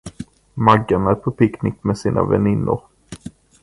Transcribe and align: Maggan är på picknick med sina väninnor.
Maggan 0.55 1.07
är 1.07 1.15
på 1.15 1.31
picknick 1.31 1.83
med 1.83 1.97
sina 1.97 2.23
väninnor. 2.23 2.81